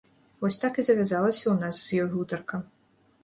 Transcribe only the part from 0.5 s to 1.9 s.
так і завязвалася ў нас